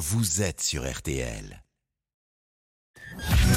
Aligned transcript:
vous 0.00 0.40
êtes 0.40 0.62
sur 0.62 0.90
RTL. 0.90 1.62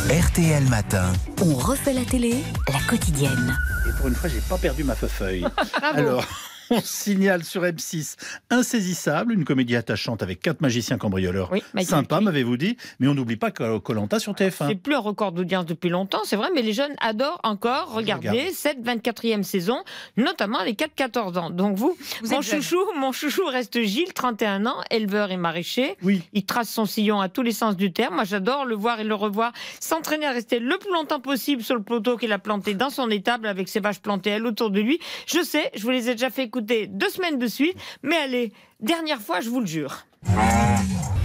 RTL 0.09 0.63
Matin. 0.67 1.13
On 1.41 1.55
refait 1.55 1.93
la 1.93 2.03
télé, 2.03 2.43
la 2.67 2.81
quotidienne. 2.81 3.57
Et 3.87 3.93
pour 3.93 4.09
une 4.09 4.13
fois, 4.13 4.29
j'ai 4.29 4.41
pas 4.41 4.57
perdu 4.57 4.83
ma 4.83 4.93
feuille. 4.93 5.45
Alors, 5.81 6.25
on 6.73 6.81
signale 6.81 7.43
sur 7.43 7.63
M6 7.63 8.15
Insaisissable, 8.49 9.33
une 9.33 9.45
comédie 9.45 9.75
attachante 9.75 10.23
avec 10.23 10.39
quatre 10.41 10.61
magiciens 10.61 10.97
cambrioleurs. 10.97 11.51
Oui, 11.51 11.61
Sympa, 11.83 12.21
m'avez-vous 12.21 12.57
dit. 12.57 12.77
Mais 12.99 13.07
on 13.07 13.13
n'oublie 13.13 13.35
pas 13.35 13.51
Colanta 13.51 14.19
sur 14.19 14.33
C'est 14.37 14.49
TF1. 14.49 14.77
plus 14.77 14.95
un 14.95 14.99
record 14.99 15.31
d'audience 15.31 15.65
depuis 15.65 15.89
longtemps, 15.89 16.21
c'est 16.23 16.35
vrai, 16.35 16.49
mais 16.53 16.61
les 16.61 16.73
jeunes 16.73 16.95
adorent 17.01 17.39
encore 17.43 17.93
regarder 17.93 18.29
Regarde. 18.29 18.53
cette 18.53 18.79
24e 18.83 19.43
saison, 19.43 19.83
notamment 20.17 20.63
les 20.63 20.73
4-14 20.73 21.37
ans. 21.37 21.49
Donc 21.49 21.75
vous, 21.77 21.95
Vous 22.21 22.31
mon 22.33 22.41
jeune. 22.41 22.61
chouchou, 22.61 22.79
mon 22.97 23.11
chouchou 23.11 23.45
reste 23.45 23.81
Gilles, 23.81 24.13
31 24.13 24.65
ans, 24.65 24.77
éleveur 24.89 25.31
et 25.31 25.37
maraîcher. 25.37 25.95
Oui. 26.01 26.21
Il 26.33 26.45
trace 26.45 26.69
son 26.69 26.85
sillon 26.85 27.19
à 27.21 27.29
tous 27.29 27.41
les 27.41 27.51
sens 27.51 27.75
du 27.75 27.91
terme. 27.91 28.15
Moi, 28.15 28.23
j'adore 28.23 28.65
le 28.65 28.75
voir 28.75 28.99
et 28.99 29.03
le 29.03 29.15
revoir, 29.15 29.51
s'entraîner 29.79 30.25
à 30.25 30.31
rester 30.31 30.59
le 30.59 30.77
plus 30.77 30.91
longtemps 30.91 31.19
possible 31.19 31.61
sur 31.63 31.75
le 31.75 31.83
poteau 31.83 32.17
qu'il 32.17 32.31
a 32.31 32.39
planté 32.39 32.73
dans 32.73 32.89
son 32.89 33.09
étable 33.09 33.47
avec 33.47 33.67
ses 33.67 33.79
vaches 33.79 33.99
plantées 33.99 34.31
elles 34.31 34.45
autour 34.45 34.69
de 34.69 34.79
lui. 34.79 34.99
Je 35.27 35.43
sais, 35.43 35.69
je 35.75 35.83
vous 35.83 35.89
les 35.91 36.09
ai 36.09 36.13
déjà 36.13 36.29
fait 36.29 36.43
écouter 36.43 36.62
deux 36.63 37.09
semaines 37.09 37.39
de 37.39 37.47
suite, 37.47 37.77
mais 38.01 38.15
allez, 38.15 38.53
dernière 38.79 39.21
fois, 39.21 39.41
je 39.41 39.49
vous 39.49 39.59
le 39.59 39.65
jure. 39.65 40.05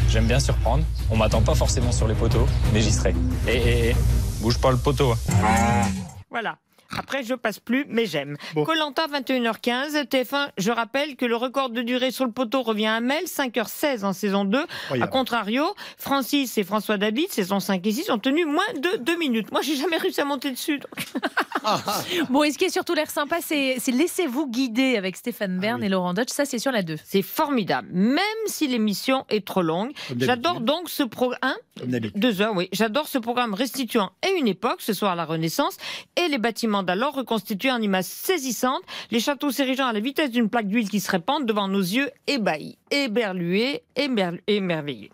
J'aime 0.09 0.27
bien 0.27 0.41
surprendre. 0.41 0.84
On 1.11 1.16
m'attend 1.16 1.42
pas 1.42 1.55
forcément 1.55 1.92
sur 1.92 2.09
les 2.09 2.14
poteaux, 2.14 2.47
mais 2.73 2.80
j'y 2.80 2.92
serai. 2.92 3.14
Et, 3.47 3.56
et, 3.56 3.88
et, 3.91 3.97
bouge 4.41 4.59
pas 4.59 4.70
le 4.70 4.78
poteau. 4.78 5.14
Voilà. 6.30 6.59
Après, 6.97 7.23
je 7.23 7.34
passe 7.34 7.59
plus, 7.59 7.84
mais 7.88 8.06
j'aime. 8.06 8.37
Bon. 8.55 8.65
Colanta, 8.65 9.06
21h15. 9.06 10.05
TF1, 10.09 10.48
je 10.56 10.70
rappelle 10.70 11.16
que 11.16 11.27
le 11.27 11.37
record 11.37 11.70
de 11.70 11.83
durée 11.83 12.11
sur 12.11 12.24
le 12.24 12.33
poteau 12.33 12.62
revient 12.62 12.87
à 12.87 13.01
Mel, 13.01 13.24
5h16 13.24 14.05
en 14.05 14.12
saison 14.12 14.45
2. 14.45 14.64
A 15.01 15.06
contrario, 15.06 15.64
Francis 15.98 16.56
et 16.56 16.64
François 16.64 16.97
David, 16.97 17.30
saison 17.30 17.61
5 17.61 17.87
et 17.87 17.92
6, 17.92 18.11
ont 18.11 18.19
tenu 18.19 18.45
moins 18.47 18.72
de 18.75 18.97
2 18.98 19.17
minutes. 19.19 19.53
Moi, 19.53 19.61
j'ai 19.62 19.77
jamais 19.77 19.98
réussi 19.98 20.20
à 20.20 20.25
monter 20.25 20.50
dessus. 20.50 20.78
donc. 20.78 20.91
Bon, 22.30 22.42
et 22.45 22.53
ce 22.53 22.58
qui 22.58 22.64
est 22.64 22.70
surtout 22.70 22.95
l'air 22.95 23.11
sympa, 23.11 23.39
c'est 23.42 23.77
Laissez-vous 23.89 24.48
guider 24.48 24.97
avec 24.97 25.17
Stéphane 25.17 25.58
Bern 25.58 25.80
oui. 25.80 25.86
et 25.86 25.89
Laurent 25.89 26.14
Dodge. 26.14 26.30
Ça, 26.30 26.45
c'est 26.45 26.58
sur 26.58 26.73
la 26.73 26.83
2. 26.83 26.97
C'est 27.05 27.23
formidable, 27.23 27.89
même 27.92 28.23
si 28.47 28.67
l'émission 28.69 29.25
est 29.28 29.45
trop 29.47 29.62
longue. 29.62 29.92
J'adore 30.19 30.61
donc 30.61 30.89
ce 30.89 31.02
programme. 31.02 31.56
D'habitude. 31.84 32.19
Deux 32.19 32.41
heures, 32.41 32.55
oui. 32.55 32.69
J'adore 32.73 33.08
ce 33.08 33.19
programme 33.19 33.55
restituant 33.55 34.12
et 34.27 34.30
une 34.39 34.48
époque, 34.48 34.80
ce 34.80 34.92
soir 34.92 35.17
la 35.17 35.25
Renaissance, 35.25 35.77
et 36.17 36.28
les 36.28 36.39
bâtiments 36.39 36.77
d'alors 36.82 37.14
reconstitués 37.14 37.70
en 37.70 37.80
images 37.80 38.04
saisissantes, 38.04 38.82
les 39.10 39.20
châteaux 39.20 39.50
s'érigeant 39.50 39.86
à 39.86 39.92
la 39.92 40.00
vitesse 40.00 40.30
d'une 40.30 40.48
plaque 40.48 40.68
d'huile 40.68 40.88
qui 40.88 41.00
se 41.00 41.10
répand 41.10 41.44
devant 41.46 41.68
nos 41.68 41.80
yeux 41.80 42.10
ébahis, 42.26 42.76
éberlués, 42.90 43.82
émer- 43.96 44.40
émerveillés. 44.46 45.10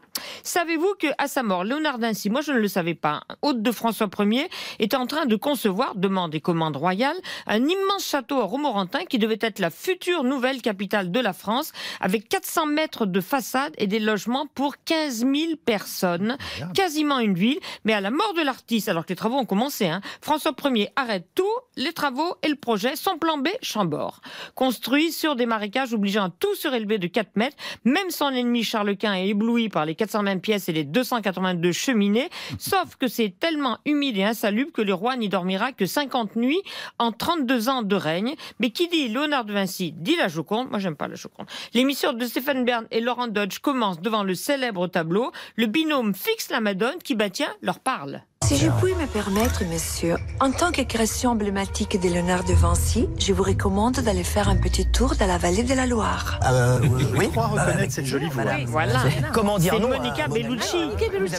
Savez-vous 0.46 0.94
que 0.98 1.06
à 1.16 1.26
sa 1.26 1.42
mort, 1.42 1.64
Léonard 1.64 1.96
Vinci, 1.96 2.28
moi 2.28 2.42
je 2.42 2.52
ne 2.52 2.58
le 2.58 2.68
savais 2.68 2.94
pas, 2.94 3.22
hôte 3.40 3.62
de 3.62 3.72
François 3.72 4.10
Ier, 4.18 4.50
était 4.78 4.94
en 4.94 5.06
train 5.06 5.24
de 5.24 5.36
concevoir, 5.36 5.94
demande 5.94 6.34
et 6.34 6.40
commande 6.42 6.76
royale, 6.76 7.16
un 7.46 7.66
immense 7.66 8.06
château 8.06 8.40
à 8.40 8.44
Romorantin 8.44 9.06
qui 9.06 9.18
devait 9.18 9.38
être 9.40 9.58
la 9.58 9.70
future 9.70 10.22
nouvelle 10.22 10.60
capitale 10.60 11.10
de 11.10 11.18
la 11.18 11.32
France, 11.32 11.72
avec 11.98 12.28
400 12.28 12.66
mètres 12.66 13.06
de 13.06 13.22
façade 13.22 13.72
et 13.78 13.86
des 13.86 14.00
logements 14.00 14.46
pour 14.46 14.74
15 14.84 15.20
000 15.20 15.34
personnes, 15.64 16.36
quasiment 16.74 17.20
une 17.20 17.34
ville. 17.34 17.58
Mais 17.86 17.94
à 17.94 18.02
la 18.02 18.10
mort 18.10 18.34
de 18.36 18.42
l'artiste, 18.42 18.90
alors 18.90 19.06
que 19.06 19.14
les 19.14 19.16
travaux 19.16 19.38
ont 19.38 19.46
commencé, 19.46 19.86
hein, 19.88 20.02
François 20.20 20.54
Ier 20.66 20.90
arrête 20.94 21.26
tout, 21.34 21.44
les 21.76 21.94
travaux 21.94 22.36
et 22.42 22.48
le 22.48 22.56
projet. 22.56 22.96
Son 22.96 23.16
plan 23.16 23.38
B, 23.38 23.48
Chambord. 23.62 24.20
Construit 24.54 25.10
sur 25.10 25.36
des 25.36 25.46
marécages 25.46 25.94
obligeant 25.94 26.24
à 26.24 26.30
tout 26.30 26.54
surélever 26.54 26.98
de 26.98 27.06
4 27.06 27.30
mètres, 27.36 27.56
même 27.84 28.10
son 28.10 28.28
ennemi 28.28 28.62
Charles 28.62 28.98
Quint 28.98 29.14
est 29.14 29.28
ébloui 29.28 29.70
par 29.70 29.86
les 29.86 29.94
420 30.34 30.38
pièces 30.40 30.68
et 30.68 30.72
les 30.72 30.84
282 30.84 31.72
cheminées, 31.72 32.28
sauf 32.58 32.96
que 32.96 33.08
c'est 33.08 33.34
tellement 33.38 33.78
humide 33.84 34.16
et 34.16 34.24
insalubre 34.24 34.72
que 34.72 34.82
le 34.82 34.94
roi 34.94 35.16
n'y 35.16 35.28
dormira 35.28 35.72
que 35.72 35.86
50 35.86 36.36
nuits 36.36 36.62
en 36.98 37.12
32 37.12 37.68
ans 37.68 37.82
de 37.82 37.96
règne. 37.96 38.34
Mais 38.60 38.70
qui 38.70 38.88
dit 38.88 39.08
Léonard 39.08 39.44
de 39.44 39.52
Vinci 39.52 39.92
dit 39.92 40.16
la 40.16 40.28
Joconde. 40.28 40.70
Moi, 40.70 40.78
j'aime 40.78 40.96
pas 40.96 41.08
la 41.08 41.14
Joconde. 41.14 41.46
L'émission 41.72 42.12
de 42.12 42.24
Stéphane 42.24 42.64
Bern 42.64 42.86
et 42.90 43.00
Laurent 43.00 43.28
Dodge 43.28 43.58
commence 43.58 44.00
devant 44.00 44.24
le 44.24 44.34
célèbre 44.34 44.86
tableau. 44.86 45.32
Le 45.56 45.66
binôme 45.66 46.14
fixe 46.14 46.50
la 46.50 46.60
Madone 46.60 46.98
qui, 47.02 47.14
bah 47.14 47.30
tiens, 47.30 47.52
leur 47.62 47.80
parle. 47.80 48.22
Si 48.44 48.58
je 48.58 48.68
puis 48.82 48.92
me 48.92 49.06
permettre, 49.06 49.64
monsieur, 49.64 50.16
en 50.38 50.52
tant 50.52 50.70
que 50.70 50.82
création 50.82 51.30
emblématique 51.30 51.98
de 51.98 52.10
Léonard 52.10 52.44
de 52.44 52.52
Vinci, 52.52 53.08
je 53.18 53.32
vous 53.32 53.42
recommande 53.42 53.94
d'aller 53.94 54.22
faire 54.22 54.50
un 54.50 54.56
petit 54.56 54.86
tour 54.86 55.14
dans 55.18 55.26
la 55.26 55.38
vallée 55.38 55.62
de 55.62 55.72
la 55.72 55.86
Loire. 55.86 56.38
Je 56.42 57.26
crois 57.28 57.46
reconnaître 57.46 57.94
cette 57.94 58.04
jolie 58.04 58.28
voix. 58.28 58.44
Voilà. 58.66 59.00
Comment 59.32 59.58
dire 59.58 59.80
non 59.80 59.88
Monica 59.88 60.24
ami 60.24 60.42
Bellucci. 60.42 60.76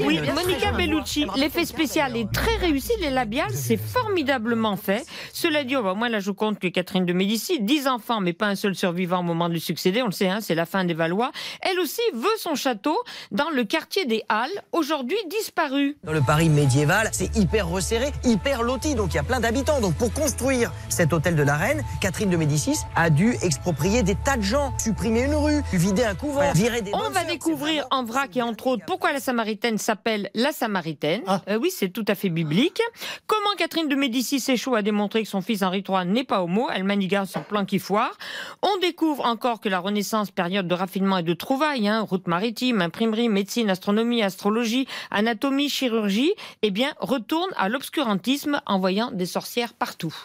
Oui, 0.04 0.20
Monica. 0.34 0.72
Bellucci. 0.72 1.28
L'effet 1.36 1.66
spécial 1.66 2.18
est 2.18 2.32
très 2.32 2.56
réussi. 2.56 2.94
Les 3.00 3.12
labiales, 3.12 3.54
c'est 3.54 3.78
formidablement 3.78 4.76
fait. 4.76 5.06
Cela 5.32 5.64
dit, 5.64 5.78
on 5.78 5.84
va 5.84 5.94
moins 5.94 6.10
la 6.10 6.20
Joconde 6.20 6.58
que 6.58 6.70
Catherine 6.70 7.06
de 7.06 7.14
Médicis. 7.14 7.60
Dix 7.62 7.88
enfants, 7.88 8.20
mais 8.20 8.34
pas 8.34 8.48
un 8.48 8.56
seul 8.56 8.74
survivant 8.74 9.20
au 9.20 9.24
moment 9.24 9.48
de 9.48 9.54
lui 9.54 9.62
succéder. 9.62 10.02
On 10.02 10.08
le 10.08 10.12
sait, 10.12 10.30
hein, 10.30 10.40
c'est 10.42 10.56
la 10.56 10.66
fin 10.66 10.84
des 10.86 10.96
Valois. 10.96 11.32
Elle 11.62 11.80
aussi 11.80 12.02
veut 12.16 12.26
son 12.40 12.56
château 12.56 12.98
dans 13.30 13.52
le 13.52 13.64
quartier 13.64 14.06
des 14.06 14.24
Halles, 14.28 14.50
aujourd'hui 14.72 15.18
disparu. 15.30 15.98
Dans 16.04 16.12
le 16.12 16.22
Paris 16.22 16.50
médiéval, 16.50 16.95
c'est 17.12 17.36
hyper 17.36 17.68
resserré, 17.68 18.12
hyper 18.24 18.64
loti, 18.64 18.96
donc 18.96 19.14
il 19.14 19.18
y 19.18 19.20
a 19.20 19.24
plein 19.24 19.40
d'habitants. 19.40 19.82
Donc 19.82 19.96
pour 19.96 20.14
construire 20.14 20.72
cet 20.90 21.14
hôtel 21.14 21.36
de 21.36 21.44
la 21.44 21.56
Reine, 21.56 21.84
Catherine 22.02 22.30
de 22.30 22.38
Médicis 22.38 22.78
a 22.96 23.10
dû 23.10 23.36
exproprier 23.42 24.04
des 24.04 24.16
tas 24.16 24.38
de 24.38 24.42
gens, 24.42 24.74
supprimer 24.78 25.24
une 25.24 25.36
rue, 25.36 25.62
vider 25.74 26.04
un 26.04 26.16
couvent, 26.16 26.52
virer 26.54 26.82
des 26.82 26.92
On 26.94 27.10
va 27.10 27.24
découvrir 27.24 27.86
en 27.92 28.04
vrac 28.04 28.36
et 28.38 28.42
entre 28.42 28.68
autres 28.68 28.86
pourquoi 28.86 29.12
la 29.14 29.20
Samaritaine 29.20 29.78
s'appelle 29.78 30.30
la 30.34 30.52
Samaritaine. 30.52 31.22
Ah. 31.28 31.42
Euh, 31.50 31.58
oui, 31.62 31.72
c'est 31.72 31.90
tout 31.90 32.06
à 32.08 32.16
fait 32.16 32.30
biblique. 32.30 32.82
Comment 33.28 33.56
Catherine 33.58 33.88
de 33.88 33.96
Médicis 33.96 34.44
échoue 34.48 34.76
à 34.76 34.82
démontrer 34.82 35.24
que 35.24 35.30
son 35.30 35.42
fils 35.42 35.64
Henri 35.64 35.84
III 35.88 36.06
n'est 36.06 36.24
pas 36.24 36.42
homo? 36.42 36.68
Elle 36.74 36.84
manigance 36.84 37.32
son 37.32 37.42
plan 37.42 37.66
qui 37.66 37.80
foire. 37.80 38.18
On 38.62 38.78
découvre 38.80 39.26
encore 39.26 39.60
que 39.60 39.70
la 39.70 39.80
Renaissance, 39.80 40.32
période 40.32 40.68
de 40.68 40.74
raffinement 40.74 41.18
et 41.18 41.24
de 41.24 41.34
trouvailles, 41.34 41.88
hein, 41.88 42.02
route 42.02 42.28
maritime, 42.28 42.82
imprimerie, 42.82 43.30
médecine, 43.30 43.70
astronomie, 43.70 44.24
astrologie, 44.24 44.88
anatomie, 45.12 45.70
chirurgie, 45.70 46.34
eh 46.62 46.72
bien, 46.72 46.85
retourne 47.00 47.52
à 47.56 47.70
l'obscurantisme 47.70 48.62
en 48.66 48.80
voyant 48.80 49.12
des 49.12 49.26
sorcières 49.26 49.74
partout. 49.74 50.16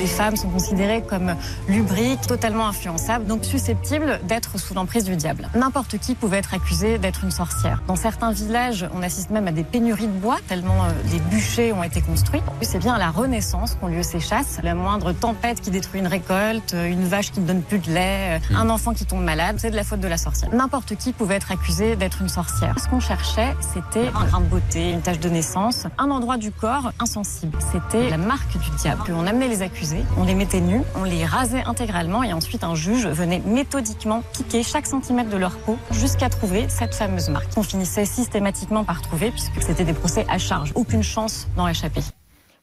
Les 0.00 0.06
femmes 0.06 0.36
sont 0.36 0.48
considérées 0.48 1.02
comme 1.02 1.34
lubriques, 1.68 2.22
totalement 2.26 2.66
influençables, 2.66 3.26
donc 3.26 3.44
susceptibles 3.44 4.20
d'être 4.26 4.58
sous 4.58 4.72
l'emprise 4.72 5.04
du 5.04 5.16
diable. 5.16 5.48
N'importe 5.54 5.98
qui 5.98 6.14
pouvait 6.14 6.38
être 6.38 6.54
accusé 6.54 6.98
d'être 6.98 7.24
une 7.24 7.30
sorcière. 7.30 7.82
Dans 7.86 7.96
certains 7.96 8.30
villages, 8.30 8.88
on 8.94 9.02
assiste 9.02 9.30
même 9.30 9.48
à 9.48 9.52
des 9.52 9.64
pénuries 9.64 10.06
de 10.06 10.12
bois, 10.12 10.38
tellement 10.48 10.84
euh, 10.84 11.10
des 11.10 11.18
bûchers 11.18 11.72
ont 11.72 11.82
été 11.82 12.00
construits. 12.00 12.40
C'est 12.62 12.78
bien 12.78 12.94
à 12.94 12.98
la 12.98 13.10
Renaissance 13.10 13.74
qu'ont 13.74 13.88
lieu 13.88 14.02
ces 14.02 14.20
chasses. 14.20 14.58
La 14.62 14.74
moindre 14.74 15.12
tempête 15.12 15.60
qui 15.60 15.70
détruit 15.70 16.00
une 16.00 16.06
récolte, 16.06 16.72
euh, 16.72 16.86
une 16.86 17.04
vache 17.04 17.32
qui 17.32 17.40
ne 17.40 17.46
donne 17.46 17.62
plus 17.62 17.78
de 17.78 17.90
lait, 17.90 18.38
euh, 18.38 18.56
un 18.56 18.70
enfant 18.70 18.94
qui 18.94 19.04
tombe 19.04 19.22
malade, 19.22 19.56
c'est 19.58 19.70
de 19.70 19.76
la 19.76 19.84
faute 19.84 20.00
de 20.00 20.08
la 20.08 20.18
sorcière. 20.18 20.54
N'importe 20.54 20.94
qui 20.96 21.12
pouvait 21.12 21.36
être 21.36 21.52
accusé 21.52 21.96
d'être 21.96 22.22
une 22.22 22.28
sorcière. 22.28 22.74
Ce 22.78 22.88
qu'on 22.88 23.00
cherchait, 23.00 23.54
c'était 23.74 24.08
un 24.14 24.24
grain 24.24 24.40
de 24.40 24.46
beauté, 24.46 24.92
une 24.92 25.02
tache 25.02 25.20
de 25.20 25.28
naissance, 25.28 25.86
un 25.98 26.10
endroit 26.10 26.38
du 26.38 26.52
corps 26.52 26.92
insensible. 27.00 27.58
C'était 27.72 28.08
la 28.08 28.18
marque 28.18 28.56
du 28.56 28.70
diable. 28.78 29.02
On 29.14 29.26
amenait 29.26 29.48
les 29.48 29.62
accusés, 29.70 30.02
on 30.16 30.24
les 30.24 30.34
mettait 30.34 30.60
nus, 30.60 30.82
on 30.96 31.04
les 31.04 31.24
rasait 31.24 31.62
intégralement 31.64 32.22
et 32.22 32.32
ensuite 32.32 32.64
un 32.64 32.74
juge 32.74 33.06
venait 33.06 33.40
méthodiquement 33.46 34.22
piquer 34.32 34.62
chaque 34.62 34.86
centimètre 34.86 35.30
de 35.30 35.36
leur 35.36 35.56
peau 35.58 35.78
jusqu'à 35.92 36.28
trouver 36.28 36.68
cette 36.68 36.94
fameuse 36.94 37.28
marque. 37.28 37.50
On 37.56 37.62
finissait 37.62 38.04
systématiquement 38.04 38.84
par 38.84 39.00
trouver 39.00 39.30
puisque 39.30 39.62
c'était 39.62 39.84
des 39.84 39.92
procès 39.92 40.26
à 40.28 40.38
charge. 40.38 40.72
Aucune 40.74 41.02
chance 41.02 41.46
d'en 41.56 41.68
échapper. 41.68 42.00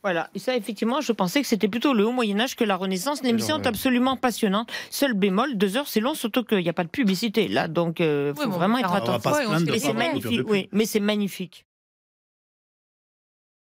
Voilà, 0.03 0.29
et 0.35 0.39
ça 0.39 0.55
effectivement, 0.55 1.01
je 1.01 1.11
pensais 1.11 1.41
que 1.41 1.47
c'était 1.47 1.67
plutôt 1.67 1.93
le 1.93 2.05
haut 2.05 2.11
Moyen 2.11 2.39
Âge 2.39 2.55
que 2.55 2.63
la 2.63 2.75
Renaissance. 2.75 3.23
L'émission 3.23 3.57
est 3.57 3.61
ouais. 3.61 3.67
absolument 3.67 4.15
passionnante. 4.15 4.69
Seul 4.89 5.13
bémol, 5.13 5.57
deux 5.57 5.75
heures, 5.75 5.87
c'est 5.87 5.99
long, 5.99 6.13
surtout 6.13 6.43
qu'il 6.43 6.59
n'y 6.59 6.69
a 6.69 6.73
pas 6.73 6.83
de 6.83 6.89
publicité 6.89 7.47
là, 7.47 7.67
donc 7.67 7.99
euh, 7.99 8.33
faut 8.33 8.41
Oui, 8.41 8.47
bon, 8.47 8.53
vraiment 8.53 8.77
être 8.77 8.93
attentif. 8.93 9.31
Ouais, 9.31 9.79
c'est 9.79 9.93
magnifique, 9.93 10.47
oui, 10.47 10.69
mais 10.71 10.85
c'est 10.85 10.99
magnifique. 10.99 11.66